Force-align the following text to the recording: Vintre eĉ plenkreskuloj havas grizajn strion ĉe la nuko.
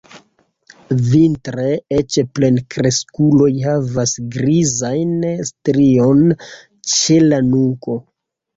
Vintre 1.09 1.65
eĉ 1.97 2.17
plenkreskuloj 2.39 3.51
havas 3.67 4.15
grizajn 4.37 5.15
strion 5.53 6.27
ĉe 6.97 7.23
la 7.31 7.43
nuko. 7.55 8.01